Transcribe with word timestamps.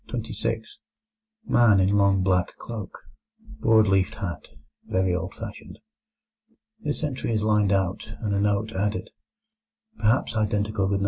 Man 1.45 1.79
in 1.79 1.95
long 1.95 2.23
black 2.23 2.57
cloak, 2.57 2.97
broad 3.59 3.85
leafed 3.85 4.15
hat, 4.15 4.47
very 4.87 5.13
old 5.13 5.35
fashioned. 5.35 5.77
This 6.79 7.03
entry 7.03 7.31
is 7.33 7.43
lined 7.43 7.71
out, 7.71 8.13
and 8.21 8.33
a 8.33 8.41
note 8.41 8.71
added: 8.71 9.11
"Perhaps 9.99 10.35
identical 10.35 10.85
with 10.89 10.93
No. 10.93 10.99